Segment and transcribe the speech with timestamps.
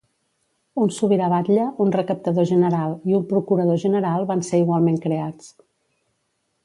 [0.83, 5.53] Un sobirà batlle, un recaptador general i un procurador general van ser igualment creats.